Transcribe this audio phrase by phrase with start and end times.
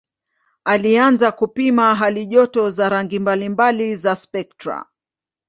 [0.63, 4.85] Alianza kupima halijoto za rangi mbalimbali za spektra.